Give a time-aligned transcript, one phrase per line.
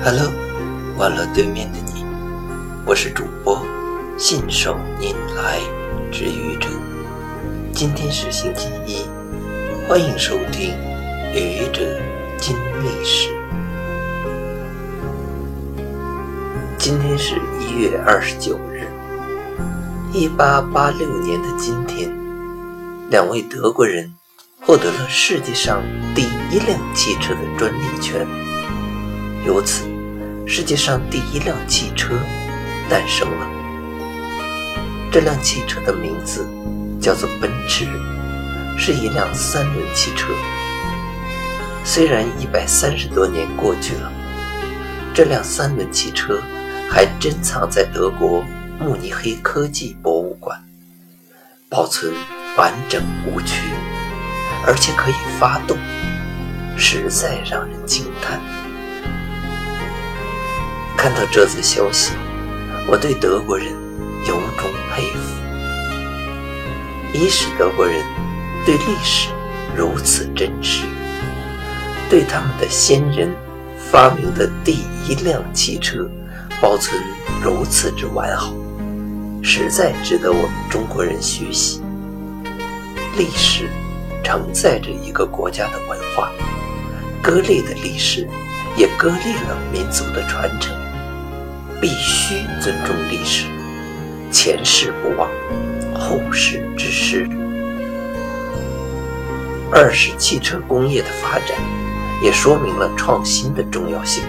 [0.00, 0.30] Hello，
[0.96, 2.04] 网络对面的你，
[2.86, 3.60] 我是主播
[4.16, 5.58] 信手拈来
[6.12, 6.68] 之愚者。
[7.72, 9.04] 今天是星期一，
[9.88, 10.72] 欢迎收听
[11.34, 12.00] 愚者
[12.38, 13.28] 金历史。
[16.78, 18.86] 今天是一月二十九日，
[20.12, 22.08] 一八八六年的今天，
[23.10, 24.14] 两位德国人
[24.60, 25.82] 获得了世界上
[26.14, 26.22] 第
[26.52, 28.24] 一辆汽车的专利权。
[29.48, 29.86] 由此，
[30.46, 32.14] 世界上第一辆汽车
[32.86, 33.48] 诞生了。
[35.10, 36.46] 这辆汽车的名字
[37.00, 37.86] 叫做奔驰，
[38.76, 40.34] 是一辆三轮汽车。
[41.82, 44.12] 虽然一百三十多年过去了，
[45.14, 46.42] 这辆三轮汽车
[46.90, 48.44] 还珍藏在德国
[48.78, 50.62] 慕尼黑科技博物馆，
[51.70, 52.12] 保存
[52.58, 53.62] 完整无缺，
[54.66, 55.78] 而且可以发动，
[56.76, 58.38] 实在让人惊叹。
[60.98, 62.10] 看到这则消息，
[62.88, 63.68] 我对德国人
[64.26, 65.20] 由衷佩服。
[67.14, 68.04] 一是德国人
[68.66, 69.28] 对历史
[69.76, 70.84] 如此珍视，
[72.10, 73.32] 对他们的先人
[73.78, 76.10] 发明的第一辆汽车
[76.60, 77.00] 保存
[77.40, 78.52] 如此之完好，
[79.40, 81.80] 实在值得我们中国人学习。
[83.16, 83.70] 历史
[84.24, 86.32] 承载着一个国家的文化，
[87.22, 88.28] 割裂的历史
[88.76, 90.76] 也割裂了民族的传承。
[91.80, 93.46] 必须尊重历史，
[94.32, 95.30] 前世不忘，
[95.94, 97.28] 后世之师。
[99.70, 101.56] 二是汽车工业的发展，
[102.20, 104.24] 也说明了创新的重要性。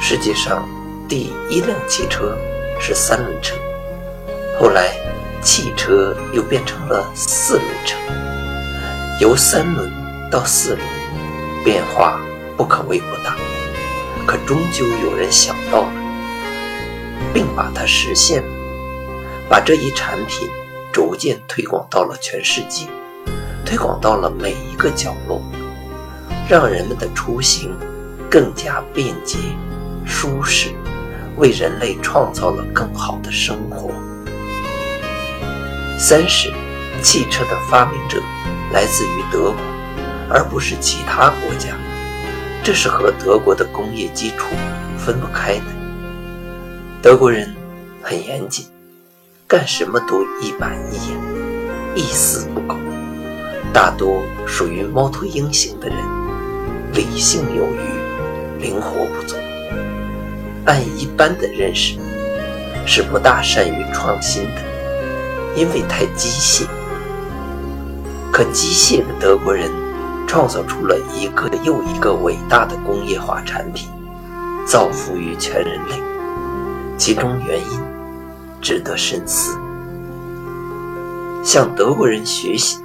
[0.00, 0.68] 世界上
[1.08, 2.36] 第一辆汽车
[2.78, 3.56] 是三轮车，
[4.60, 4.92] 后来
[5.42, 7.96] 汽车又变成了四轮车，
[9.20, 9.90] 由三轮
[10.30, 10.80] 到四轮，
[11.64, 12.20] 变化
[12.56, 13.36] 不可谓不大，
[14.26, 16.03] 可终究有人想到了。
[17.34, 18.44] 并把它实现，
[19.48, 20.48] 把这一产品
[20.92, 22.86] 逐渐推广到了全世界，
[23.66, 25.42] 推广到了每一个角落，
[26.48, 27.76] 让人们的出行
[28.30, 29.36] 更加便捷、
[30.06, 30.68] 舒适，
[31.36, 33.90] 为人类创造了更好的生活。
[35.98, 36.52] 三是，
[37.02, 38.22] 汽车的发明者
[38.72, 39.56] 来自于德国，
[40.30, 41.70] 而不是其他国家，
[42.62, 44.54] 这是和德国的工业基础
[44.96, 45.73] 分不开的。
[47.04, 47.54] 德国人
[48.02, 48.64] 很严谨，
[49.46, 51.18] 干什么都一板一眼，
[51.94, 52.74] 一丝不苟。
[53.74, 55.98] 大多属于猫头鹰型的人，
[56.94, 59.36] 理性有余，灵活不足。
[60.64, 61.98] 按一般的认识，
[62.86, 64.62] 是不大善于创新的，
[65.54, 66.66] 因为太机械。
[68.32, 69.70] 可机械的德国人
[70.26, 73.90] 创造出了一个又一个伟大的工业化产品，
[74.66, 76.13] 造福于全人类。
[76.96, 77.80] 其中原因
[78.62, 79.58] 值得深思，
[81.44, 82.78] 向德国人学习，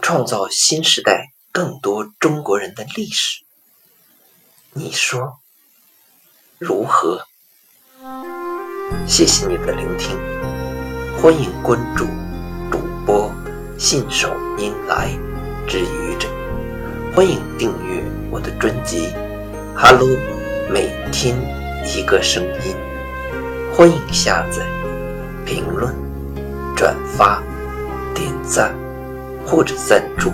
[0.00, 3.44] 创造新时代更多中国人的历史，
[4.72, 5.38] 你说
[6.58, 7.26] 如何？
[9.06, 10.18] 谢谢你的聆听，
[11.20, 12.06] 欢迎关注
[12.70, 13.30] 主播
[13.78, 15.10] 信手拈来
[15.68, 16.28] 之愚者，
[17.14, 19.06] 欢迎订阅我的专辑
[19.76, 20.06] 《哈喽，
[20.70, 21.36] 每天
[21.86, 22.74] 一个声音》。
[23.74, 24.62] 欢迎下载、
[25.46, 25.94] 评论、
[26.76, 27.42] 转发、
[28.14, 28.70] 点赞
[29.46, 30.30] 或者赞助。